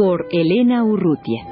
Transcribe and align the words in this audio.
Por 0.00 0.28
Elena 0.30 0.82
Urrutia. 0.82 1.44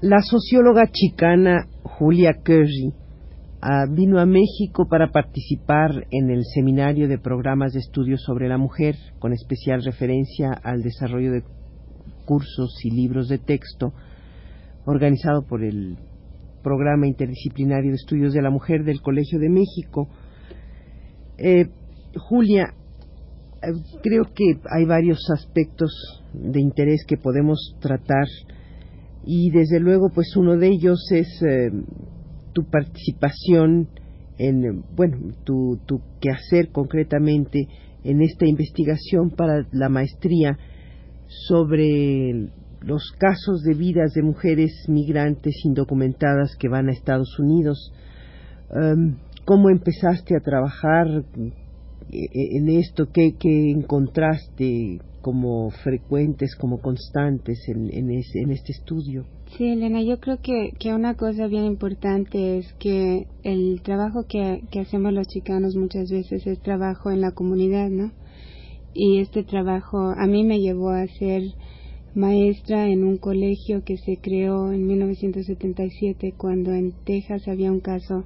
La 0.00 0.20
socióloga 0.22 0.86
chicana 0.92 1.66
Julia 1.82 2.34
Curry 2.44 2.92
Ah, 3.60 3.86
vino 3.90 4.20
a 4.20 4.24
México 4.24 4.86
para 4.88 5.10
participar 5.10 6.06
en 6.12 6.30
el 6.30 6.44
seminario 6.54 7.08
de 7.08 7.18
programas 7.18 7.72
de 7.72 7.80
estudios 7.80 8.22
sobre 8.22 8.48
la 8.48 8.58
mujer, 8.58 8.94
con 9.18 9.32
especial 9.32 9.82
referencia 9.82 10.52
al 10.52 10.82
desarrollo 10.82 11.32
de 11.32 11.42
cursos 12.24 12.78
y 12.84 12.90
libros 12.90 13.26
de 13.26 13.38
texto 13.38 13.92
organizado 14.84 15.42
por 15.42 15.62
el 15.62 15.96
Programa 16.62 17.06
Interdisciplinario 17.06 17.90
de 17.90 17.96
Estudios 17.96 18.32
de 18.32 18.42
la 18.42 18.50
Mujer 18.50 18.84
del 18.84 19.00
Colegio 19.00 19.38
de 19.38 19.48
México. 19.48 20.08
Eh, 21.38 21.66
Julia, 22.16 22.74
eh, 23.62 23.72
creo 24.02 24.24
que 24.34 24.58
hay 24.70 24.84
varios 24.84 25.18
aspectos 25.30 26.22
de 26.32 26.60
interés 26.60 27.04
que 27.06 27.16
podemos 27.16 27.76
tratar 27.80 28.26
y 29.24 29.50
desde 29.50 29.80
luego 29.80 30.10
pues 30.14 30.36
uno 30.36 30.56
de 30.56 30.68
ellos 30.68 31.00
es 31.12 31.28
eh, 31.42 31.70
tu 32.52 32.64
participación 32.64 33.88
en, 34.38 34.82
bueno, 34.96 35.18
tu, 35.44 35.78
tu 35.86 36.00
quehacer 36.20 36.70
concretamente 36.70 37.68
en 38.04 38.22
esta 38.22 38.46
investigación 38.46 39.30
para 39.30 39.66
la 39.72 39.88
maestría 39.88 40.58
sobre 41.48 42.50
los 42.84 43.12
casos 43.18 43.62
de 43.62 43.74
vidas 43.74 44.12
de 44.14 44.22
mujeres 44.22 44.72
migrantes 44.88 45.54
indocumentadas 45.64 46.56
que 46.56 46.68
van 46.68 46.88
a 46.88 46.92
Estados 46.92 47.38
Unidos. 47.38 47.92
Um, 48.70 49.16
¿Cómo 49.44 49.70
empezaste 49.70 50.36
a 50.36 50.40
trabajar 50.40 51.06
eh, 51.08 52.28
en 52.32 52.68
esto? 52.68 53.06
¿Qué, 53.12 53.34
qué 53.38 53.70
encontraste 53.70 55.00
como 55.20 55.70
frecuentes, 55.70 56.56
como 56.56 56.80
constantes 56.80 57.68
en, 57.68 57.90
en, 57.92 58.10
este 58.50 58.72
estudio? 58.72 59.24
Sí, 59.56 59.68
Elena, 59.68 60.02
yo 60.02 60.18
creo 60.18 60.38
que, 60.42 60.72
que 60.78 60.94
una 60.94 61.14
cosa 61.14 61.46
bien 61.46 61.64
importante 61.64 62.58
es 62.58 62.72
que 62.74 63.26
el 63.44 63.80
trabajo 63.82 64.24
que, 64.28 64.62
que 64.70 64.80
hacemos 64.80 65.12
los 65.12 65.28
chicanos 65.28 65.76
muchas 65.76 66.10
veces 66.10 66.46
es 66.46 66.60
trabajo 66.60 67.10
en 67.10 67.20
la 67.20 67.30
comunidad, 67.32 67.88
¿no? 67.88 68.12
Y 68.94 69.20
este 69.20 69.44
trabajo 69.44 70.12
a 70.16 70.26
mí 70.26 70.44
me 70.44 70.60
llevó 70.60 70.90
a 70.90 71.06
ser 71.06 71.42
maestra 72.14 72.88
en 72.88 73.04
un 73.04 73.16
colegio 73.16 73.84
que 73.84 73.96
se 73.96 74.18
creó 74.18 74.72
en 74.72 74.86
1977 74.86 76.34
cuando 76.36 76.72
en 76.72 76.92
Texas 77.04 77.48
había 77.48 77.72
un 77.72 77.80
caso 77.80 78.24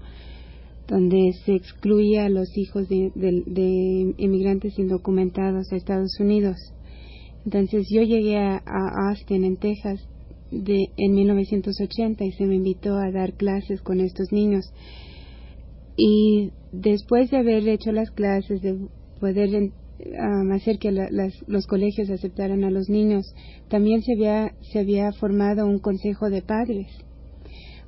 donde 0.88 1.32
se 1.44 1.54
excluía 1.54 2.26
a 2.26 2.28
los 2.28 2.56
hijos 2.56 2.88
de, 2.88 4.14
inmigrantes 4.19 4.78
indocumentados 4.78 5.72
a 5.72 5.76
Estados 5.76 6.19
Unidos. 6.20 6.56
Entonces 7.44 7.86
yo 7.92 8.02
llegué 8.02 8.38
a, 8.38 8.62
a 8.64 9.10
Austin, 9.10 9.44
en 9.44 9.56
Texas, 9.56 10.00
de, 10.50 10.91
en 10.96 11.14
1980 11.14 12.25
y 12.25 12.32
se 12.32 12.46
me 12.46 12.56
invitó 12.56 12.96
a 12.96 13.10
dar 13.10 13.34
clases 13.34 13.82
con 13.82 14.00
estos 14.00 14.32
niños. 14.32 14.72
Y 15.96 16.50
después 16.72 17.30
de 17.30 17.38
haber 17.38 17.66
hecho 17.69 17.91
las 17.91 18.10
clases, 18.10 18.60
de 18.62 18.76
poder 19.20 19.72
hacer 20.52 20.78
que 20.78 20.92
los 21.46 21.66
colegios 21.66 22.10
aceptaran 22.10 22.64
a 22.64 22.70
los 22.70 22.88
niños, 22.88 23.34
también 23.68 24.02
se 24.02 24.12
había, 24.12 24.54
se 24.72 24.80
había 24.80 25.12
formado 25.12 25.66
un 25.66 25.78
consejo 25.78 26.30
de 26.30 26.42
padres. 26.42 26.88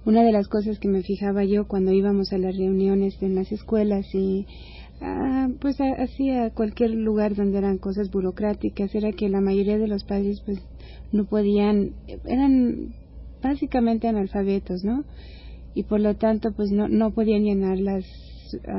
Una 0.04 0.22
de 0.22 0.32
las 0.32 0.48
cosas 0.48 0.78
que 0.78 0.88
me 0.88 1.02
fijaba 1.02 1.44
yo 1.44 1.66
cuando 1.66 1.92
íbamos 1.92 2.32
a 2.32 2.38
las 2.38 2.56
reuniones 2.56 3.20
en 3.22 3.34
las 3.34 3.52
escuelas 3.52 4.06
y 4.14 4.46
ah, 5.00 5.48
pues 5.60 5.80
así 5.80 6.30
a 6.30 6.50
cualquier 6.50 6.90
lugar 6.92 7.34
donde 7.34 7.58
eran 7.58 7.78
cosas 7.78 8.10
burocráticas 8.10 8.94
era 8.94 9.12
que 9.12 9.28
la 9.28 9.40
mayoría 9.40 9.76
de 9.76 9.88
los 9.88 10.04
padres 10.04 10.40
pues 10.46 10.60
no 11.12 11.24
podían, 11.24 11.92
eran 12.24 12.94
básicamente 13.42 14.08
analfabetos, 14.08 14.84
¿no? 14.84 15.04
Y 15.74 15.84
por 15.84 16.00
lo 16.00 16.16
tanto, 16.16 16.52
pues 16.52 16.70
no, 16.72 16.88
no 16.88 17.12
podían 17.12 17.44
llenar 17.44 17.78
las 17.78 18.04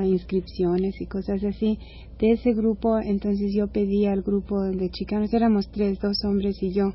inscripciones 0.03 0.99
y 1.01 1.05
cosas 1.05 1.43
así. 1.43 1.79
De 2.19 2.31
ese 2.31 2.53
grupo, 2.53 2.99
entonces 2.99 3.53
yo 3.53 3.67
pedí 3.67 4.05
al 4.05 4.21
grupo 4.21 4.61
de 4.63 4.89
chicanos, 4.89 5.33
éramos 5.33 5.69
tres, 5.71 5.99
dos 5.99 6.23
hombres 6.25 6.61
y 6.61 6.73
yo, 6.73 6.93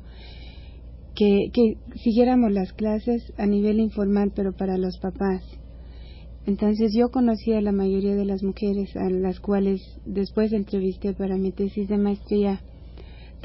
que, 1.15 1.49
que 1.53 1.77
siguiéramos 2.03 2.51
las 2.51 2.73
clases 2.73 3.33
a 3.37 3.45
nivel 3.45 3.79
informal, 3.79 4.31
pero 4.35 4.53
para 4.53 4.77
los 4.77 4.97
papás. 4.99 5.43
Entonces 6.45 6.93
yo 6.93 7.09
conocí 7.09 7.53
a 7.53 7.61
la 7.61 7.71
mayoría 7.71 8.15
de 8.15 8.25
las 8.25 8.43
mujeres 8.43 8.95
a 8.95 9.09
las 9.09 9.39
cuales 9.39 9.81
después 10.05 10.53
entrevisté 10.53 11.13
para 11.13 11.37
mi 11.37 11.51
tesis 11.51 11.89
de 11.89 11.97
maestría 11.97 12.61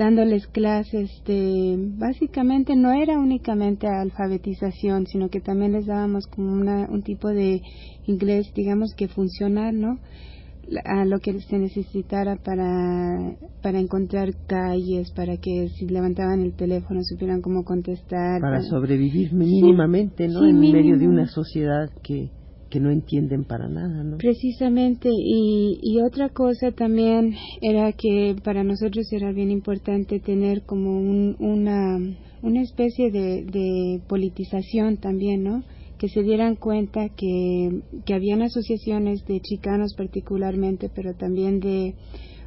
dándoles 0.00 0.46
clases 0.46 1.10
de, 1.26 1.76
básicamente 1.98 2.74
no 2.74 2.90
era 2.90 3.18
únicamente 3.18 3.86
alfabetización, 3.86 5.06
sino 5.06 5.28
que 5.28 5.42
también 5.42 5.72
les 5.72 5.84
dábamos 5.84 6.26
como 6.26 6.52
una, 6.52 6.88
un 6.88 7.02
tipo 7.02 7.28
de 7.28 7.60
inglés, 8.06 8.50
digamos 8.54 8.94
que 8.96 9.08
funcional, 9.08 9.78
¿no? 9.78 9.98
a 10.84 11.04
lo 11.04 11.18
que 11.18 11.38
se 11.40 11.58
necesitara 11.58 12.36
para, 12.36 13.36
para 13.60 13.78
encontrar 13.78 14.30
calles, 14.46 15.10
para 15.12 15.36
que 15.36 15.68
si 15.76 15.86
levantaban 15.86 16.40
el 16.40 16.54
teléfono 16.54 17.00
supieran 17.02 17.42
cómo 17.42 17.64
contestar. 17.64 18.40
Para, 18.40 18.62
sobrevivir 18.62 19.34
mínimamente, 19.34 20.28
¿no? 20.28 20.46
en 20.46 20.60
medio 20.60 20.96
de 20.96 21.08
una 21.08 21.26
sociedad 21.26 21.90
que 22.02 22.30
que 22.70 22.80
no 22.80 22.90
entienden 22.90 23.44
para 23.44 23.68
nada, 23.68 24.04
¿no? 24.04 24.16
Precisamente, 24.18 25.10
y, 25.12 25.78
y 25.82 26.00
otra 26.00 26.28
cosa 26.28 26.70
también 26.70 27.34
era 27.60 27.92
que 27.92 28.36
para 28.42 28.62
nosotros 28.62 29.12
era 29.12 29.32
bien 29.32 29.50
importante 29.50 30.20
tener 30.20 30.62
como 30.62 30.96
un, 30.98 31.36
una, 31.40 31.98
una 32.42 32.62
especie 32.62 33.10
de, 33.10 33.44
de 33.44 34.00
politización 34.08 34.98
también, 34.98 35.42
¿no? 35.42 35.64
Que 35.98 36.08
se 36.08 36.22
dieran 36.22 36.54
cuenta 36.56 37.08
que, 37.08 37.82
que 38.06 38.14
habían 38.14 38.40
asociaciones 38.42 39.24
de 39.26 39.40
chicanos 39.40 39.94
particularmente, 39.96 40.88
pero 40.94 41.14
también 41.14 41.60
de 41.60 41.94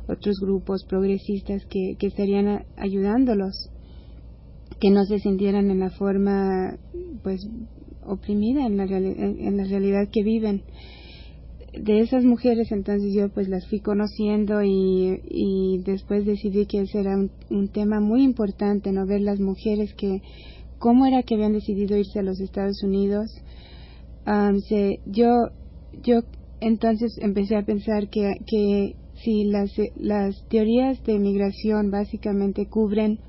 otros 0.07 0.39
grupos 0.41 0.85
progresistas 0.85 1.65
que, 1.65 1.95
que 1.99 2.07
estarían 2.07 2.65
ayudándolos 2.77 3.69
que 4.79 4.89
no 4.89 5.05
se 5.05 5.19
sintieran 5.19 5.69
en 5.69 5.79
la 5.79 5.91
forma 5.91 6.77
pues 7.23 7.47
oprimida 8.05 8.65
en 8.65 8.77
la, 8.77 8.85
en 8.85 9.57
la 9.57 9.63
realidad 9.63 10.09
que 10.11 10.23
viven. 10.23 10.63
De 11.73 12.01
esas 12.01 12.23
mujeres 12.23 12.71
entonces 12.71 13.13
yo 13.15 13.29
pues 13.29 13.49
las 13.49 13.67
fui 13.67 13.79
conociendo 13.79 14.61
y, 14.61 15.21
y 15.27 15.81
después 15.83 16.23
decidí 16.23 16.67
que 16.67 16.81
ese 16.81 16.99
era 16.99 17.17
un, 17.17 17.67
tema 17.69 17.99
muy 17.99 18.23
importante 18.23 18.91
no 18.91 19.07
ver 19.07 19.21
las 19.21 19.39
mujeres 19.39 19.93
que 19.95 20.21
cómo 20.77 21.07
era 21.07 21.23
que 21.23 21.33
habían 21.33 21.53
decidido 21.53 21.97
irse 21.97 22.19
a 22.19 22.23
los 22.23 22.39
Estados 22.39 22.83
Unidos. 22.83 23.31
Se, 24.67 24.99
yo 25.07 25.49
yo 26.03 26.21
entonces 26.59 27.17
empecé 27.19 27.55
a 27.55 27.65
pensar 27.65 28.09
que, 28.09 28.37
que 28.47 28.95
si 29.15 29.45
las, 29.45 29.71
las 29.95 30.47
teorías 30.49 31.03
de 31.03 31.19
migración 31.19 31.91
básicamente 31.91 32.67
cubren 32.67 33.19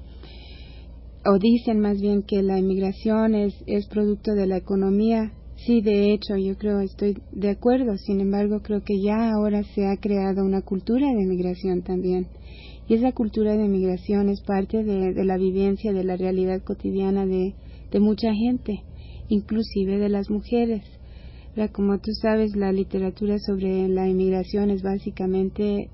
o 1.26 1.38
dicen 1.38 1.80
más 1.80 2.00
bien 2.00 2.22
que 2.22 2.42
la 2.42 2.58
inmigración 2.58 3.34
es, 3.34 3.54
es 3.66 3.86
producto 3.86 4.34
de 4.34 4.46
la 4.46 4.56
economía. 4.56 5.32
Sí, 5.56 5.80
de 5.80 6.12
hecho, 6.12 6.36
yo 6.36 6.56
creo, 6.58 6.80
estoy 6.80 7.16
de 7.32 7.50
acuerdo. 7.50 7.96
Sin 7.96 8.20
embargo, 8.20 8.60
creo 8.60 8.82
que 8.82 9.00
ya 9.00 9.30
ahora 9.30 9.62
se 9.74 9.86
ha 9.86 9.96
creado 9.96 10.44
una 10.44 10.60
cultura 10.60 11.06
de 11.06 11.26
migración 11.26 11.82
también. 11.82 12.26
Y 12.86 12.94
esa 12.94 13.12
cultura 13.12 13.56
de 13.56 13.68
migración 13.68 14.28
es 14.28 14.42
parte 14.42 14.84
de, 14.84 15.24
la 15.24 15.38
vivencia, 15.38 15.92
de 15.92 16.04
la 16.04 16.16
realidad 16.16 16.62
cotidiana 16.62 17.24
de, 17.24 17.54
mucha 18.00 18.34
gente, 18.34 18.82
inclusive 19.28 19.98
de 19.98 20.08
las 20.08 20.28
mujeres. 20.28 20.82
Como 21.72 21.98
tú 21.98 22.10
sabes, 22.20 22.56
la 22.56 22.72
literatura 22.72 23.38
sobre 23.38 23.88
la 23.88 24.08
inmigración 24.08 24.70
es 24.70 24.82
básicamente 24.82 25.88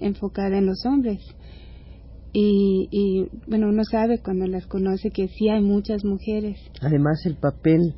enfocada 0.00 0.58
en 0.58 0.66
los 0.66 0.84
hombres 0.84 1.20
y, 2.32 2.88
y 2.90 3.26
bueno, 3.48 3.68
uno 3.68 3.82
sabe 3.84 4.20
cuando 4.22 4.46
las 4.46 4.66
conoce 4.66 5.10
que 5.10 5.28
sí 5.28 5.48
hay 5.48 5.62
muchas 5.62 6.04
mujeres. 6.04 6.58
Además, 6.80 7.24
el 7.24 7.36
papel 7.36 7.94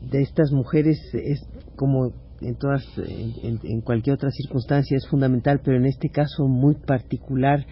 de 0.00 0.22
estas 0.22 0.52
mujeres 0.52 0.98
es 1.12 1.46
como 1.76 2.12
en 2.40 2.56
todas 2.56 2.84
en, 2.96 3.80
cualquier 3.80 4.14
otra 4.14 4.30
circunstancia 4.30 4.96
es 4.96 5.08
fundamental 5.08 5.60
pero 5.64 5.76
en 5.76 5.86
este 5.86 6.08
caso 6.08 6.46
muy 6.46 6.76
particular 6.76 7.66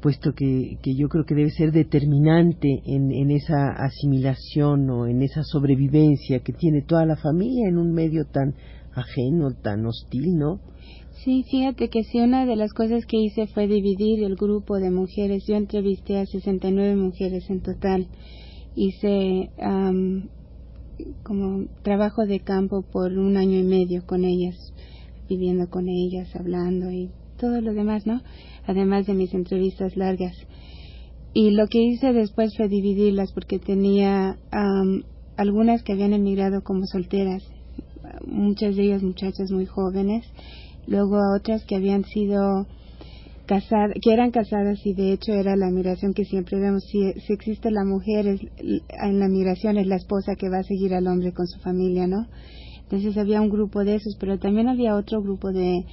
puesto 0.00 0.32
que, 0.32 0.78
que 0.82 0.94
yo 0.96 1.08
creo 1.08 1.24
que 1.24 1.34
debe 1.34 1.50
ser 1.50 1.72
determinante 1.72 2.68
en, 2.86 3.12
en, 3.12 3.30
esa 3.30 3.70
asimilación 3.70 4.88
o 4.90 5.06
en 5.06 5.22
esa 5.22 5.42
sobrevivencia 5.44 6.40
que 6.40 6.52
tiene 6.52 6.82
toda 6.82 7.04
la 7.04 7.16
familia 7.16 7.68
en 7.68 7.76
un 7.76 7.92
medio 7.92 8.24
tan 8.24 8.54
ajeno, 8.94 9.50
tan 9.62 9.84
hostil, 9.84 10.36
¿no? 10.36 10.58
Sí, 11.24 11.44
fíjate 11.50 11.90
que 11.90 12.02
sí, 12.04 12.18
una 12.18 12.46
de 12.46 12.56
las 12.56 12.72
cosas 12.72 13.04
que 13.04 13.18
hice 13.18 13.46
fue 13.48 13.66
dividir 13.66 14.24
el 14.24 14.36
grupo 14.36 14.76
de 14.76 14.90
mujeres. 14.90 15.44
Yo 15.46 15.54
entrevisté 15.54 16.16
a 16.16 16.24
69 16.24 16.96
mujeres 16.96 17.44
en 17.50 17.60
total. 17.60 18.08
Hice 18.74 19.50
como 21.22 21.66
trabajo 21.82 22.24
de 22.24 22.40
campo 22.40 22.86
por 22.90 23.12
un 23.12 23.36
año 23.36 23.58
y 23.58 23.64
medio 23.64 24.06
con 24.06 24.24
ellas, 24.24 24.56
viviendo 25.28 25.68
con 25.68 25.88
ellas, 25.90 26.34
hablando 26.34 26.90
y 26.90 27.10
todo 27.36 27.60
lo 27.60 27.74
demás, 27.74 28.06
¿no? 28.06 28.22
Además 28.64 29.06
de 29.06 29.12
mis 29.12 29.34
entrevistas 29.34 29.96
largas. 29.96 30.34
Y 31.34 31.50
lo 31.50 31.66
que 31.66 31.82
hice 31.82 32.14
después 32.14 32.56
fue 32.56 32.68
dividirlas 32.68 33.30
porque 33.34 33.58
tenía 33.58 34.38
algunas 35.36 35.82
que 35.82 35.92
habían 35.92 36.14
emigrado 36.14 36.62
como 36.62 36.86
solteras, 36.86 37.42
muchas 38.26 38.74
de 38.74 38.84
ellas 38.84 39.02
muchachas 39.02 39.50
muy 39.50 39.66
jóvenes, 39.66 40.24
luego 40.86 41.16
a 41.16 41.36
otras 41.36 41.64
que 41.64 41.76
habían 41.76 42.04
sido 42.04 42.66
casadas, 43.46 43.94
que 44.00 44.12
eran 44.12 44.30
casadas 44.30 44.78
y 44.84 44.94
de 44.94 45.12
hecho 45.12 45.32
era 45.32 45.56
la 45.56 45.70
migración 45.70 46.14
que 46.14 46.24
siempre 46.24 46.58
vemos, 46.60 46.84
si, 46.84 47.12
si 47.20 47.32
existe 47.32 47.70
la 47.70 47.84
mujer 47.84 48.26
es, 48.26 48.40
en 48.58 49.18
la 49.18 49.28
migración 49.28 49.76
es 49.78 49.86
la 49.86 49.96
esposa 49.96 50.36
que 50.36 50.48
va 50.48 50.58
a 50.58 50.64
seguir 50.64 50.94
al 50.94 51.06
hombre 51.06 51.32
con 51.32 51.46
su 51.46 51.58
familia, 51.60 52.06
¿no? 52.06 52.26
Entonces 52.82 53.16
había 53.16 53.40
un 53.40 53.50
grupo 53.50 53.84
de 53.84 53.96
esos, 53.96 54.16
pero 54.18 54.38
también 54.38 54.68
había 54.68 54.96
otro 54.96 55.22
grupo 55.22 55.52
de, 55.52 55.84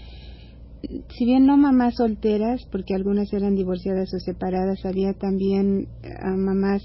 si 0.81 1.25
bien 1.25 1.45
no 1.45 1.57
mamás 1.57 1.95
solteras, 1.95 2.66
porque 2.72 2.94
algunas 2.94 3.31
eran 3.33 3.56
divorciadas 3.56 4.13
o 4.13 4.19
separadas, 4.19 4.86
había 4.86 5.13
también 5.13 5.88
ah, 6.22 6.36
mamás 6.36 6.83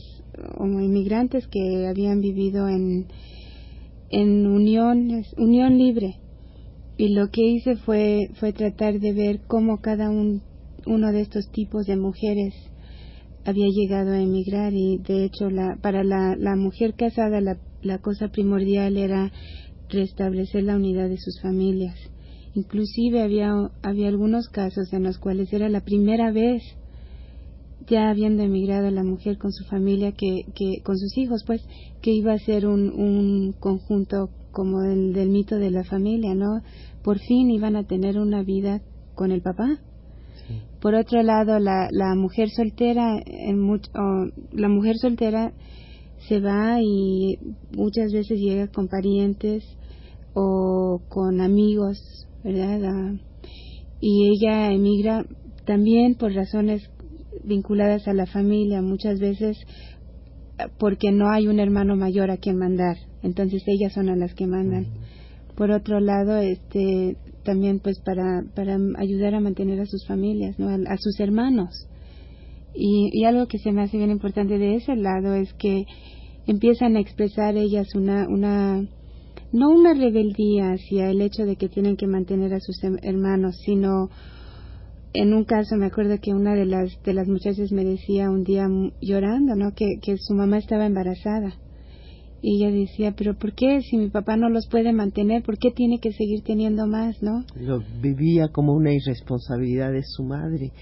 o 0.59 0.65
inmigrantes 0.65 1.47
que 1.49 1.87
habían 1.87 2.21
vivido 2.21 2.69
en, 2.69 3.07
en 4.11 4.47
unión, 4.47 5.23
unión 5.37 5.79
libre. 5.79 6.17
Y 6.97 7.15
lo 7.15 7.29
que 7.31 7.43
hice 7.43 7.77
fue, 7.77 8.29
fue 8.39 8.53
tratar 8.53 9.01
de 9.01 9.13
ver 9.13 9.41
cómo 9.47 9.81
cada 9.81 10.11
un, 10.11 10.43
uno 10.87 11.13
de 11.13 11.23
estos 11.23 11.51
tipos 11.51 11.87
de 11.87 11.97
mujeres 11.97 12.55
había 13.45 13.67
llegado 13.69 14.13
a 14.13 14.21
emigrar 14.23 14.73
y 14.73 14.99
de 14.99 15.25
hecho 15.25 15.51
la, 15.51 15.77
para 15.83 16.05
la, 16.05 16.37
la 16.37 16.55
mujer 16.55 16.95
casada 16.95 17.41
la, 17.41 17.59
la 17.81 17.99
cosa 17.99 18.29
primordial 18.29 18.97
era 18.97 19.33
restablecer 19.89 20.65
la 20.65 20.77
unidad 20.77 21.09
de 21.09 21.19
sus 21.19 21.41
familias. 21.41 21.99
Inclusive 22.55 23.23
había, 23.23 23.53
había 23.83 24.09
algunos 24.09 24.49
casos 24.49 24.93
en 24.93 25.05
los 25.05 25.19
cuales 25.19 25.53
era 25.53 25.69
la 25.69 25.81
primera 25.81 26.31
vez 26.31 26.63
ya 27.87 28.11
habiendo 28.11 28.43
emigrado 28.43 28.91
la 28.91 29.05
mujer 29.05 29.39
con 29.39 29.53
su 29.53 29.65
familia 29.65 30.13
que, 30.13 30.47
que 30.55 30.83
con 30.83 30.99
sus 30.99 31.17
hijos 31.19 31.45
pues 31.47 31.63
que 32.01 32.13
iba 32.13 32.33
a 32.33 32.39
ser 32.39 32.67
un, 32.67 32.91
un 32.91 33.53
conjunto 33.59 34.31
como 34.51 34.83
el 34.83 35.13
del 35.13 35.31
mito 35.31 35.57
de 35.57 35.71
la 35.71 35.85
familia 35.85 36.35
no 36.35 36.63
por 37.03 37.19
fin 37.19 37.51
iban 37.51 37.77
a 37.77 37.85
tener 37.85 38.19
una 38.19 38.43
vida 38.43 38.81
con 39.15 39.33
el 39.33 39.43
papá. 39.43 39.79
Por 40.81 40.95
otro 40.95 41.23
lado, 41.23 41.59
la, 41.59 41.89
la 41.91 42.15
mujer 42.15 42.51
soltera, 42.51 43.21
en 43.25 43.81
la 44.53 44.69
mujer 44.69 44.97
soltera 44.99 45.53
se 46.29 46.41
va 46.41 46.81
y 46.81 47.39
muchas 47.77 48.13
veces 48.13 48.39
llega 48.41 48.69
con 48.69 48.89
parientes 48.89 49.65
o 50.35 51.01
con 51.09 51.41
amigos, 51.41 52.27
¿verdad? 52.43 52.85
Ah, 52.85 53.15
y 54.01 54.29
ella 54.31 54.73
emigra 54.73 55.25
también 55.65 56.17
por 56.17 56.33
razones 56.33 56.91
vinculadas 57.45 58.07
a 58.09 58.15
la 58.15 58.27
familia, 58.27 58.83
muchas 58.83 59.19
veces 59.19 59.57
ah, 60.59 60.69
porque 60.79 61.13
no 61.13 61.31
hay 61.31 61.49
un 61.49 61.61
hermano 61.61 61.97
mayor 61.97 62.31
a 62.31 62.37
quien 62.37 62.59
mandar, 62.59 62.97
entonces 63.23 63.63
ellas 63.67 63.93
son 63.93 64.09
a 64.09 64.17
las 64.17 64.35
que 64.35 64.47
mandan. 64.47 64.87
Por 65.57 65.71
otro 65.71 66.01
lado, 66.01 66.39
este 66.39 67.17
también 67.45 67.81
pues 67.81 68.01
para, 68.01 68.45
para 68.55 68.79
ayudar 68.99 69.35
a 69.35 69.41
mantener 69.41 69.81
a 69.81 69.87
sus 69.87 70.07
familias, 70.07 70.59
¿no? 70.59 70.69
a, 70.69 70.97
sus 70.97 71.19
hermanos. 71.21 71.89
Y, 72.75 73.11
y, 73.13 73.25
algo 73.25 73.47
que 73.47 73.59
se 73.59 73.73
me 73.73 73.83
hace 73.83 73.99
bien 73.99 74.11
importante 74.11 74.59
de 74.59 74.77
ese 74.77 74.97
lado 74.97 75.35
es 75.35 75.53
que 75.55 75.85
empiezan 76.47 76.97
a 76.97 77.01
expresar 77.01 77.57
ellas 77.57 77.95
una, 77.95 78.27
una, 78.29 78.89
no 79.53 79.71
una 79.71 79.93
rebeldía 79.93 80.73
hacia 80.73 81.11
el 81.11 81.21
hecho 81.21 81.45
de 81.45 81.57
que 81.57 81.69
tienen 81.69 81.97
que 81.97 82.07
mantener 82.07 82.55
a 82.55 82.61
sus 82.61 82.83
hermanos, 83.03 83.57
sino 83.65 84.09
en 85.15 85.35
un 85.35 85.45
caso 85.45 85.77
me 85.77 85.87
acuerdo 85.87 86.19
que 86.21 86.33
una 86.35 86.55
de 86.55 86.67
las, 86.67 87.03
de 87.05 87.13
las 87.13 87.29
muchachas 87.29 87.73
me 87.73 87.85
decía 87.85 88.31
un 88.31 88.45
día 88.45 88.67
llorando, 89.01 89.55
¿no? 89.57 89.73
Que, 89.75 89.87
que 90.03 90.17
su 90.19 90.35
mamá 90.35 90.59
estaba 90.59 90.87
embarazada 90.87 91.55
y 92.43 92.57
ella 92.57 92.75
decía, 92.75 93.15
pero 93.17 93.39
¿por 93.39 93.55
qué 93.55 93.81
si 93.83 93.97
mi 93.97 94.11
papá 94.11 94.37
no 94.37 94.49
los 94.49 94.67
puede 94.69 94.93
mantener? 94.93 95.45
¿Por 95.45 95.59
qué 95.59 95.71
tiene 95.71 96.01
que 96.01 96.13
seguir 96.13 96.43
teniendo 96.43 96.89
más, 96.89 97.23
no? 97.23 97.45
Lo 97.55 97.81
vivía 98.03 98.49
como 98.49 98.73
una 98.73 98.93
irresponsabilidad 98.93 99.93
de 99.93 100.03
su 100.03 100.25
madre. 100.25 100.73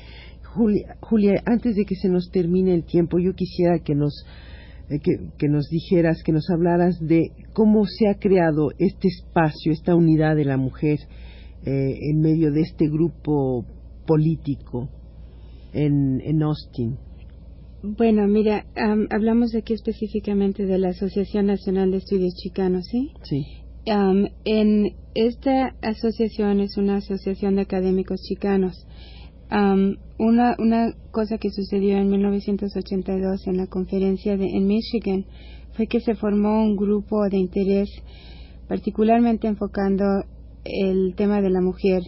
Julia, 0.55 0.97
Julia, 1.01 1.43
antes 1.45 1.77
de 1.77 1.85
que 1.85 1.97
se 1.97 2.09
nos 2.09 2.31
termine 2.31 2.75
el 2.75 2.85
tiempo, 2.85 3.19
yo 3.19 3.35
quisiera 3.35 3.79
que 3.79 3.95
nos 3.95 4.25
eh, 4.89 4.99
que, 5.01 5.13
que, 5.39 5.49
nos 5.49 5.69
dijeras, 5.69 6.23
que 6.25 6.33
nos 6.33 6.49
hablaras 6.51 6.99
de 6.99 7.31
cómo 7.53 7.85
se 7.85 8.09
ha 8.09 8.15
creado 8.15 8.71
este 8.79 9.09
espacio, 9.09 9.71
esta 9.71 9.95
unidad 9.95 10.37
de 10.37 10.47
la 10.47 10.57
mujer 10.57 10.99
eh, 11.65 11.95
en 12.11 12.21
medio 12.21 12.51
de 12.53 12.63
este 12.63 12.89
grupo 12.89 13.67
político 14.07 14.89
en, 15.73 16.21
en 16.21 16.43
Austin. 16.43 16.99
Bueno, 17.83 18.27
mira, 18.27 18.67
hablamos 19.11 19.55
aquí 19.55 19.73
específicamente 19.73 20.67
de 20.67 20.79
la 20.79 20.91
Asociación 20.91 21.47
Nacional 21.47 21.91
de 21.91 21.97
Estudios 21.99 22.35
Chicanos, 22.35 22.87
¿sí? 22.91 23.11
Sí. 23.23 23.47
en 23.87 24.95
esta 25.15 25.75
asociación 25.81 26.61
es 26.61 26.77
una 26.77 26.97
asociación 26.97 27.57
de 27.57 27.63
académicos 27.63 28.21
chicanos. 28.21 28.87
una, 29.51 30.57
una 30.59 30.95
cosa 31.11 31.39
que 31.39 31.51
sucedió 31.51 31.97
en 31.97 32.11
1982 32.11 33.47
en 33.47 33.57
la 33.57 33.67
conferencia 33.67 34.37
de, 34.37 34.45
en 34.45 34.67
Michigan 34.67 35.25
fue 35.73 35.87
que 35.87 36.01
se 36.01 36.15
formó 36.15 36.63
un 36.63 36.77
grupo 36.77 37.29
de 37.31 37.39
interés 37.39 37.89
particularmente 38.69 39.49
enfocando 39.49 40.05
el 40.65 41.15
tema 41.17 41.41
de 41.41 41.51
la 41.51 41.63
mujer 41.63 42.03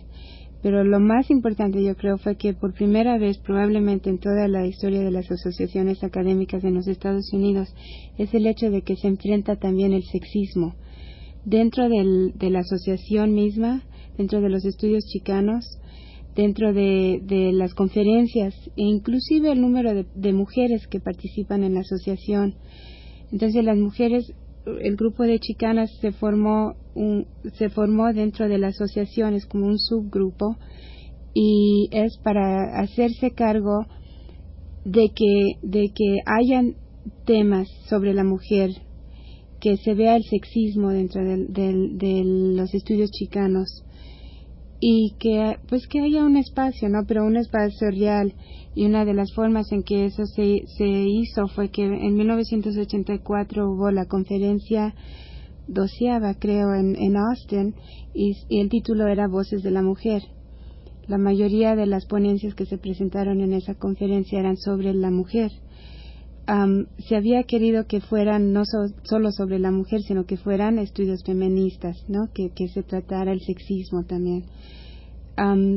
pero 0.63 0.85
lo 0.85 1.01
más 1.01 1.29
importante 1.31 1.83
yo 1.83 1.97
creo 1.97 2.19
fue 2.19 2.37
que 2.37 2.55
por 2.55 2.73
primera 2.73 3.19
vez 3.19 3.39
probablemente 3.39 4.09
en 4.09 4.19
toda 4.19 4.47
la 4.47 4.65
historia 4.65 5.01
de 5.01 5.11
las 5.11 5.31
asociaciones 5.31 6.05
académicas 6.05 6.63
en 6.63 6.75
los 6.75 6.87
Estados 6.87 7.33
Unidos 7.33 7.75
es 8.17 8.33
el 8.33 8.47
hecho 8.47 8.71
de 8.71 8.83
que 8.83 8.97
se 8.97 9.09
enfrenta 9.09 9.57
también 9.57 9.93
el 9.93 10.05
sexismo. 10.05 10.77
Dentro 11.45 11.89
de 11.89 12.51
la 12.51 12.61
asociación 12.61 13.35
misma, 13.35 13.83
dentro 14.17 14.41
de 14.41 14.51
los 14.51 14.65
estudios 14.65 15.05
chicanos, 15.07 15.65
dentro 16.37 16.73
de, 16.73 17.21
de 17.25 17.53
las 17.53 17.75
conferencias 17.75 18.55
e 18.77 18.83
inclusive 18.83 19.51
el 19.51 19.61
número 19.61 19.93
de, 19.93 20.07
de 20.15 20.33
mujeres 20.33 20.87
que 20.87 21.01
participan 21.01 21.65
en 21.65 21.75
la 21.75 21.81
asociación. 21.81 22.55
Entonces 23.33 23.65
las 23.65 23.77
mujeres 23.77 24.33
el 24.67 24.97
grupo 24.97 25.25
de 25.25 25.39
chicanas 25.39 25.91
se 26.01 26.13
formó 26.13 26.75
se 27.55 27.71
formó 27.71 28.13
dentro 28.13 28.49
de 28.49 28.59
la 28.59 28.69
asociación 28.69 29.35
es 29.35 29.47
como 29.47 29.67
un 29.67 29.79
subgrupo 29.79 30.57
y 31.35 31.89
es 31.91 32.19
para 32.23 32.81
hacerse 32.81 33.31
cargo 33.31 33.87
de 34.85 35.11
que 35.15 35.53
de 35.63 35.91
que 35.95 36.19
hayan 36.27 36.75
temas 37.25 37.69
sobre 37.89 38.13
la 38.15 38.25
mujer 38.25 38.71
que 39.61 39.77
se 39.79 39.95
vea 39.95 40.17
el 40.17 40.25
sexismo 40.25 40.91
dentro 40.91 41.23
de 41.25 42.23
los 42.57 42.75
estudios 42.75 43.11
chicanos 43.11 43.85
y 44.85 45.15
que 45.21 45.59
pues 45.69 45.87
que 45.87 46.01
haya 46.01 46.25
un 46.25 46.37
espacio 46.37 46.89
no 46.89 47.05
pero 47.07 47.25
un 47.25 47.37
espacio 47.37 47.89
real. 47.93 48.35
Y 48.75 48.85
una 48.85 49.05
de 49.05 49.15
las 49.15 49.33
formas 49.33 49.71
en 49.71 49.85
que 49.85 50.07
eso 50.07 50.27
se, 50.27 50.65
se 50.77 50.89
hizo 50.89 51.47
fue 51.47 51.71
que 51.71 51.85
en 51.85 52.17
1984 52.17 53.71
hubo 53.71 53.93
la 53.93 54.07
conferencia 54.07 54.93
doceava 55.69 56.35
creo 56.35 56.75
en, 56.75 56.97
en 56.97 57.17
Austin 57.17 57.77
y, 58.13 58.35
el 58.51 58.69
título 58.71 59.07
era 59.07 59.29
Voces 59.29 59.63
de 59.63 59.71
la 59.71 59.83
Mujer. 59.83 60.23
La 61.07 61.17
mayoría 61.17 61.77
de 61.77 61.87
las 61.87 62.07
ponencias 62.07 62.57
que 62.57 62.67
se 62.67 62.77
presentaron 62.77 63.41
en 63.41 63.53
esa 63.53 63.75
conferencia 63.75 64.41
eran 64.41 64.57
sobre 64.57 64.93
la 64.95 65.13
mujer 65.13 65.53
se 66.47 67.17
había 67.17 67.45
querido 67.45 67.87
que 67.87 68.01
fueran 68.01 68.53
no 68.53 68.63
solo 68.65 69.31
sobre 69.31 69.59
la 69.59 69.71
mujer, 69.71 70.01
sino 70.03 70.25
que 70.25 70.37
fueran 70.37 70.79
estudios 70.79 71.23
feministas, 71.25 72.05
¿no? 72.09 72.31
Que, 72.35 72.51
se 72.69 72.83
tratara 72.83 73.33
el 73.33 73.41
sexismo 73.41 74.05
también. 74.05 74.45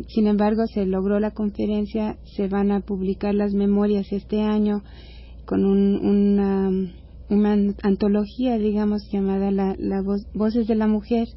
sin 0.07 0.27
embargo, 0.27 0.65
se 0.67 0.85
logró 0.85 1.19
la 1.19 1.31
conferencia, 1.31 2.17
se 2.35 2.47
van 2.47 2.71
a 2.71 2.81
publicar 2.81 3.35
las 3.35 3.53
memorias 3.53 4.11
este 4.11 4.41
año 4.41 4.83
con 5.45 5.65
una, 5.65 6.71
antología, 7.83 8.57
digamos, 8.57 9.07
llamada 9.11 9.51
la, 9.51 10.03
Voces 10.33 10.67
de 10.67 10.75
la 10.75 10.87
Mujer. 10.87 11.27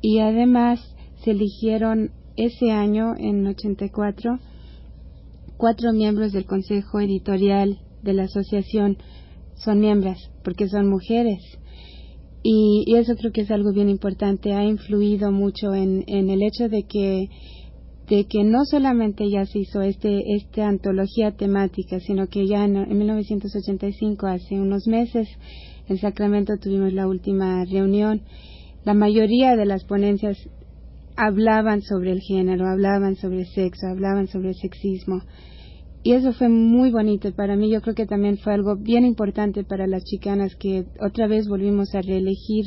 Y 0.00 0.18
además 0.18 0.80
se 1.22 1.32
eligieron 1.32 2.10
ese 2.36 2.70
año, 2.70 3.14
en 3.16 3.46
84, 3.46 4.38
cuatro 5.58 5.92
miembros 5.92 6.32
del 6.32 6.46
consejo 6.46 6.98
editorial 6.98 7.78
de 8.02 8.12
la 8.12 8.24
asociación 8.24 8.98
son 9.54 9.80
miembros, 9.80 10.30
porque 10.44 10.68
son 10.68 10.88
mujeres. 10.88 11.40
Y, 12.42 12.84
eso 12.96 13.14
creo 13.16 13.32
que 13.32 13.42
es 13.42 13.50
algo 13.50 13.72
bien 13.72 13.88
importante, 13.88 14.52
ha 14.52 14.64
influido 14.64 15.30
mucho 15.30 15.74
en, 15.74 16.04
el 16.08 16.42
hecho 16.42 16.68
de 16.68 16.84
que 16.84 17.28
de 18.08 18.26
que 18.26 18.42
no 18.42 18.64
solamente 18.64 19.30
ya 19.30 19.46
se 19.46 19.60
hizo 19.60 19.80
este, 19.80 20.34
esta 20.34 20.68
antología 20.68 21.30
temática, 21.30 22.00
sino 22.00 22.26
que 22.26 22.46
ya 22.46 22.64
en, 22.64 22.76
en 22.76 22.98
1985, 22.98 24.26
hace 24.26 24.60
unos 24.60 24.86
meses, 24.88 25.28
en 25.88 25.98
Sacramento 25.98 26.54
tuvimos 26.60 26.92
la 26.92 27.06
última 27.06 27.64
reunión. 27.64 28.22
La 28.84 28.92
mayoría 28.92 29.56
de 29.56 29.66
las 29.66 29.84
ponencias 29.84 30.36
hablaban 31.16 31.82
sobre 31.82 32.12
el 32.12 32.20
género, 32.20 32.66
hablaban 32.66 33.16
sobre 33.16 33.44
sexo, 33.44 33.86
hablaban 33.86 34.26
sobre 34.26 34.54
sexismo. 34.54 35.22
Y 36.04 36.12
eso 36.12 36.32
fue 36.32 36.48
muy 36.48 36.90
bonito. 36.90 37.32
Para 37.32 37.56
mí. 37.56 37.70
Yo 37.70 37.80
creo 37.80 37.94
que 37.94 38.06
también 38.06 38.38
fue 38.38 38.54
algo 38.54 38.76
bien 38.76 39.04
importante 39.04 39.64
para 39.64 39.86
las 39.86 40.04
chicanas 40.04 40.56
que 40.56 40.86
otra 41.00 41.28
vez 41.28 41.48
volvimos 41.48 41.94
a 41.94 42.02
reelegir 42.02 42.64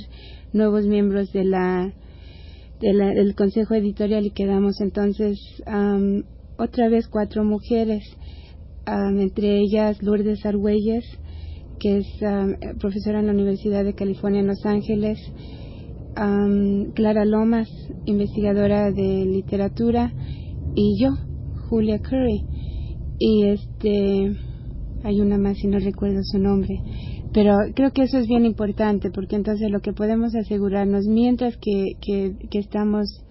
nuevos 0.53 0.85
miembros 0.85 1.31
de 1.33 1.43
la, 1.43 1.93
del 2.79 3.35
consejo 3.35 3.73
editorial 3.73 4.25
y 4.25 4.31
quedamos 4.31 4.79
entonces 4.79 5.37
otra 6.57 6.87
vez 6.87 7.07
cuatro 7.09 7.43
mujeres, 7.43 8.03
entre 8.87 9.59
ellas 9.59 10.01
Lourdes 10.01 10.45
Argüelles, 10.45 11.03
que 11.79 11.97
es 11.97 12.07
profesora 12.79 13.19
en 13.19 13.27
la 13.27 13.33
Universidad 13.33 13.83
de 13.83 13.95
California 13.95 14.39
en 14.39 14.47
Los 14.47 14.65
Ángeles, 14.65 15.19
Clara 16.13 17.25
Lomas, 17.25 17.67
investigadora 18.05 18.91
de 18.91 19.25
literatura, 19.25 20.13
y 20.73 21.01
yo, 21.01 21.09
Julia 21.69 21.99
Curry 21.99 22.54
y 23.17 23.47
este 23.47 24.37
hay 25.03 25.21
una 25.21 25.37
más 25.37 25.63
y 25.63 25.67
no 25.67 25.79
recuerdo 25.79 26.19
su 26.23 26.39
nombre. 26.39 26.81
Pero 27.31 27.57
creo 27.75 27.91
que 27.91 28.03
eso 28.03 28.17
es 28.17 28.27
bien 28.27 28.45
importante 28.45 29.11
porque 29.11 29.35
entonces 29.35 29.69
lo 29.69 29.81
que 29.81 29.93
podemos 29.93 30.33
asegurarnos 30.35 31.05
mientras 31.05 31.57
que, 31.57 31.93
que, 32.01 32.33
que 32.49 32.59
estamos 32.59 33.25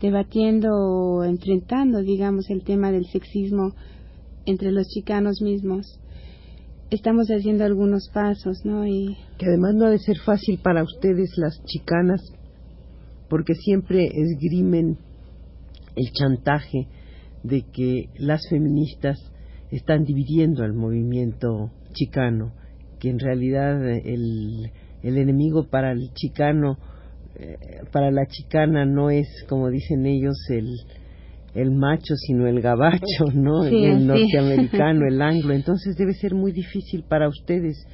debatiendo 0.00 0.70
o 0.72 1.24
enfrentando 1.24 2.00
digamos 2.00 2.48
el 2.48 2.64
tema 2.64 2.90
del 2.90 3.04
sexismo 3.06 3.74
entre 4.46 4.72
los 4.72 4.88
chicanos 4.88 5.42
mismos 5.42 6.00
estamos 6.90 7.28
haciendo 7.28 7.64
algunos 7.64 8.08
pasos 8.08 8.64
no 8.64 8.86
y 8.86 9.16
que 9.36 9.46
además 9.46 9.74
no 9.74 9.84
ha 9.86 9.90
de 9.90 9.98
ser 9.98 10.16
fácil 10.24 10.58
para 10.62 10.82
ustedes 10.82 11.32
las 11.36 11.62
chicanas 11.66 12.22
porque 13.28 13.54
siempre 13.54 14.06
esgrimen 14.06 14.96
el 15.96 16.10
chantaje 16.12 16.88
de 17.42 17.62
que 17.72 18.08
las 18.16 18.42
feministas 18.48 19.18
están 19.70 20.04
dividiendo 20.04 20.64
al 20.64 20.74
movimiento 20.74 21.70
chicano, 21.92 22.52
que 22.98 23.08
en 23.08 23.18
realidad 23.18 23.88
el, 23.88 24.70
el 25.02 25.18
enemigo 25.18 25.68
para 25.68 25.92
el 25.92 26.10
chicano, 26.12 26.78
eh, 27.36 27.56
para 27.92 28.10
la 28.10 28.26
chicana 28.26 28.84
no 28.84 29.10
es, 29.10 29.26
como 29.48 29.70
dicen 29.70 30.06
ellos, 30.06 30.36
el, 30.50 30.76
el 31.54 31.70
macho, 31.70 32.14
sino 32.16 32.46
el 32.46 32.60
gabacho, 32.60 33.24
¿no? 33.34 33.64
el 33.64 34.06
norteamericano, 34.06 35.06
el 35.06 35.22
anglo. 35.22 35.54
Entonces 35.54 35.96
debe 35.96 36.12
ser 36.14 36.34
muy 36.34 36.52
difícil 36.52 37.04
para 37.08 37.28
ustedes 37.28 37.86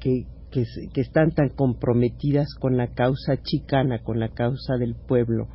que, 0.00 0.26
que, 0.50 0.64
que, 0.92 1.00
están 1.00 1.32
tan 1.32 1.48
comprometidas 1.50 2.54
con 2.60 2.76
la 2.76 2.88
causa 2.88 3.38
chicana, 3.42 4.02
con 4.02 4.20
la 4.20 4.28
causa 4.28 4.76
del 4.78 4.94
pueblo. 4.94 5.48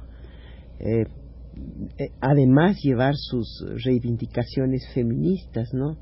Eh, 0.80 1.06
eh, 1.98 2.10
además 2.22 2.78
llevar 2.84 3.16
sus 3.16 3.64
reivindicaciones 3.84 4.88
feministas, 4.94 5.70
¿no? 5.74 5.98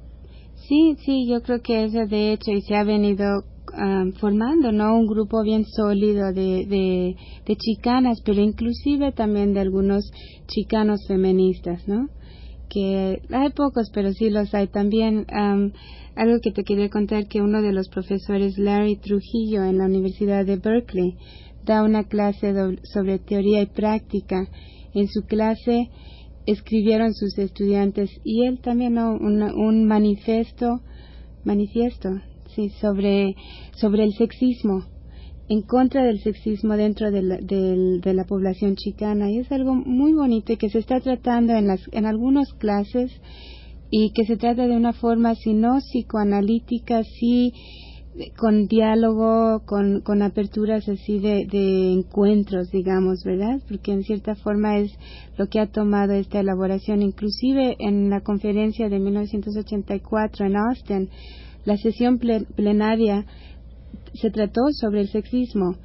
Sí, 0.68 0.96
sí, 1.06 1.28
yo 1.28 1.42
creo 1.42 1.62
que 1.62 1.86
eso 1.86 2.06
de 2.08 2.34
hecho 2.34 2.52
y 2.52 2.62
se 2.62 2.76
ha 2.76 2.84
venido 2.84 3.44
formando, 4.20 4.72
¿no? 4.72 4.98
Un 4.98 5.08
grupo 5.08 5.44
bien 5.44 5.66
sólido 5.66 6.34
de, 6.34 6.66
de, 6.66 7.16
de, 7.46 7.56
chicanas, 7.56 8.22
pero 8.24 8.42
inclusive 8.42 9.12
también 9.12 9.54
de 9.54 9.60
algunos 9.60 10.10
chicanos 10.48 11.06
feministas, 11.08 11.88
¿no? 11.88 12.10
Que 12.70 13.22
hay 13.30 13.50
pocos, 13.52 13.90
pero 13.94 14.12
sí 14.14 14.30
los 14.30 14.54
hay. 14.54 14.68
También 14.68 15.26
algo 16.16 16.40
que 16.42 16.52
te 16.52 16.64
quería 16.64 16.90
contar 16.90 17.28
que 17.28 17.42
uno 17.42 17.62
de 17.62 17.74
los 17.74 17.88
profesores, 17.90 18.58
Larry 18.58 18.98
Trujillo, 18.98 19.64
en 19.64 19.78
la 19.78 19.86
Universidad 19.86 20.46
de 20.46 20.58
Berkeley, 20.58 21.16
da 21.64 21.84
una 21.84 22.06
clase 22.06 22.54
sobre 22.84 23.20
teoría 23.20 23.62
y 23.62 23.68
práctica 23.68 24.50
en 25.00 25.08
su 25.08 25.22
clase 25.24 25.89
escribieron 26.46 27.13
sus 27.13 27.38
estudiantes 27.38 28.10
y 28.24 28.46
él 28.46 28.60
también 28.60 28.98
un, 28.98 29.86
manifiesto 29.86 30.82
manifiesto 31.44 32.10
sí 32.56 32.70
sobre 32.82 33.36
sobre 33.75 34.04
el 34.04 34.13
sexismo 34.13 34.86
en 35.50 35.62
contra 35.62 36.04
del 36.04 36.20
sexismo 36.20 36.75
dentro 36.75 37.12
de 37.12 37.22
la, 37.22 37.38
de 37.38 38.13
la 38.13 38.25
población 38.25 38.75
chicana. 38.75 39.32
Y 39.32 39.39
es 39.39 39.51
algo 39.54 39.74
muy 39.75 40.12
bonito 40.12 40.51
y 40.51 40.58
que 40.58 40.70
se 40.70 40.80
está 40.80 41.00
tratando 41.00 41.54
en 41.54 41.68
las 41.68 41.82
en 41.94 42.06
algunas 42.06 42.51
clases 42.54 43.12
y 43.89 44.12
que 44.12 44.25
se 44.25 44.36
trata 44.36 44.68
de 44.68 44.75
una 44.75 44.94
forma 44.94 45.36
si 45.36 45.54
no 45.54 45.77
psicoanalítica 45.80 47.04
sí 47.04 47.54
con 48.38 48.67
diálogo, 48.67 49.62
con, 49.65 50.01
con 50.01 50.21
aperturas 50.21 50.88
así 50.89 51.19
de, 51.19 51.93
encuentros, 51.93 52.71
digamos, 52.71 53.24
¿verdad? 53.24 53.62
Porque 53.67 53.91
en 53.91 54.03
cierta 54.03 54.36
forma 54.36 54.77
es 54.77 54.91
lo 55.38 55.47
que 55.47 55.59
ha 55.59 55.67
tomado 55.67 56.13
esta 56.13 56.39
elaboración. 56.39 57.01
Inclusive 57.01 57.75
en 57.79 58.09
la 58.09 58.21
conferencia 58.21 58.89
de 58.89 59.00
1984 59.00 60.45
en 60.45 60.55
Austin, 60.55 61.09
la 61.65 61.77
sesión 61.77 62.17
plenaria 62.17 63.25
se 64.13 64.31
trató 64.31 64.62
sobre 64.71 65.01
el 65.01 65.09
sexismo 65.09 65.75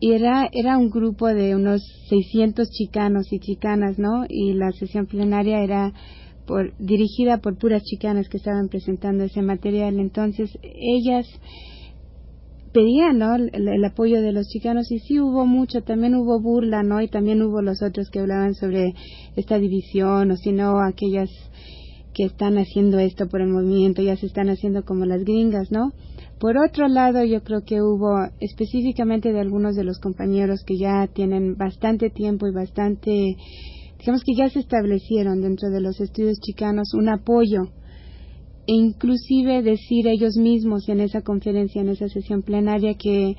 y 0.00 0.12
era, 0.12 0.48
era 0.52 0.78
un 0.78 0.90
grupo 0.90 1.28
de 1.28 1.54
unos 1.54 1.80
600 2.08 2.68
chicanos 2.70 3.32
y 3.32 3.38
chicanas, 3.38 4.00
¿no? 4.00 4.24
Y 4.28 4.52
la 4.54 4.72
sesión 4.72 5.06
plenaria 5.06 5.62
era 5.62 5.92
por, 6.46 6.74
dirigida 6.78 7.38
por 7.38 7.56
puras 7.56 7.82
chicanas 7.82 8.28
que 8.28 8.36
estaban 8.36 8.68
presentando 8.68 9.24
ese 9.24 9.42
material. 9.42 9.98
Entonces, 9.98 10.50
ellas 10.62 11.26
pedían 12.72 13.18
¿no? 13.18 13.36
el, 13.36 13.84
apoyo 13.84 14.22
de 14.22 14.32
los 14.32 14.48
chicanos 14.48 14.90
y 14.90 14.98
sí 14.98 15.20
hubo 15.20 15.46
mucho, 15.46 15.82
también 15.82 16.14
hubo 16.14 16.40
burla, 16.40 16.82
¿no? 16.82 17.00
Y 17.00 17.08
también 17.08 17.42
hubo 17.42 17.60
los 17.62 17.82
otros 17.82 18.10
que 18.10 18.20
hablaban 18.20 18.54
sobre 18.54 18.94
esta 19.36 19.58
división 19.58 20.30
o 20.30 20.36
si 20.36 20.52
no, 20.52 20.80
aquellas 20.80 21.30
que 22.14 22.24
están 22.24 22.58
haciendo 22.58 22.98
esto 22.98 23.28
por 23.28 23.40
el 23.40 23.48
movimiento, 23.48 24.02
ya 24.02 24.16
se 24.16 24.26
están 24.26 24.48
haciendo 24.48 24.84
como 24.84 25.06
las 25.06 25.24
gringas, 25.24 25.70
¿no? 25.70 25.92
Por 26.38 26.58
otro 26.58 26.88
lado, 26.88 27.24
yo 27.24 27.42
creo 27.42 27.62
que 27.64 27.80
hubo 27.80 28.26
específicamente 28.40 29.32
de 29.32 29.40
algunos 29.40 29.76
de 29.76 29.84
los 29.84 29.98
compañeros 29.98 30.62
que 30.66 30.76
ya 30.76 31.06
tienen 31.06 31.56
bastante 31.56 32.10
tiempo 32.10 32.46
y 32.46 32.52
bastante 32.52 33.36
digamos 34.02 34.24
que 34.24 34.34
ya 34.34 34.48
se 34.50 34.58
establecieron 34.58 35.42
dentro 35.42 35.70
de 35.70 35.80
los 35.80 36.00
estudios 36.00 36.40
chicanos 36.40 36.92
un 36.92 37.08
apoyo 37.08 37.68
e 38.66 38.72
inclusive 38.72 39.62
decir 39.62 40.08
ellos 40.08 40.36
mismos 40.36 40.88
en 40.88 41.00
esa 41.00 41.22
conferencia, 41.22 41.80
en 41.80 41.88
esa 41.88 42.08
sesión 42.08 42.42
plenaria 42.42 42.94
que 42.94 43.36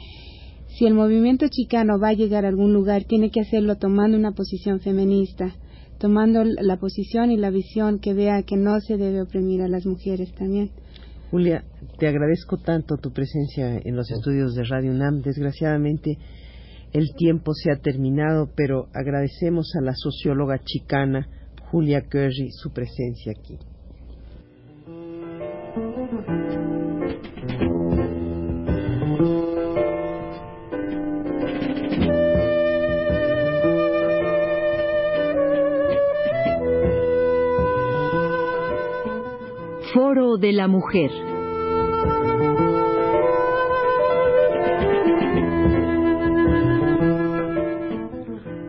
si 0.70 0.86
el 0.86 0.94
movimiento 0.94 1.48
chicano 1.50 2.00
va 2.00 2.10
a 2.10 2.14
llegar 2.14 2.46
a 2.46 2.48
algún 2.48 2.72
lugar, 2.74 3.04
tiene 3.04 3.30
que 3.30 3.42
hacerlo 3.42 3.76
tomando 3.76 4.18
una 4.18 4.32
posición 4.32 4.80
feminista, 4.80 5.54
tomando 6.00 6.46
la 6.46 6.78
posición 6.78 7.32
y 7.32 7.38
la 7.38 7.50
visión 7.50 8.00
que 8.00 8.14
vea 8.14 8.44
que 8.44 8.56
no 8.56 8.80
se 8.80 8.96
debe 8.96 9.22
oprimir 9.22 9.62
a 9.64 9.68
las 9.68 9.86
mujeres 9.86 10.34
también. 10.34 10.72
Julia, 11.30 11.66
te 12.00 12.08
agradezco 12.08 12.58
tanto 12.58 12.96
tu 12.98 13.12
presencia 13.12 13.82
en 13.84 13.96
los 13.98 14.10
estudios 14.12 14.56
de 14.56 14.64
Radio 14.64 14.92
UNAM. 14.92 15.22
Desgraciadamente, 15.22 16.18
el 16.94 17.16
tiempo 17.16 17.54
se 17.54 17.72
ha 17.72 17.78
terminado, 17.78 18.50
pero 18.56 18.88
agradecemos 18.94 19.74
a 19.76 19.82
la 19.82 19.96
socióloga 19.96 20.60
chicana 20.64 21.28
Julia 21.72 22.04
Curry 22.08 22.52
su 22.52 22.72
presencia 22.72 23.34
aquí. 23.34 23.58
Foro 39.94 40.38
de 40.38 40.54
la 40.54 40.68
Mujer. 40.68 41.12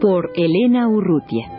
Por 0.04 0.32
Elena 0.34 0.86
Urrutia. 0.86 1.53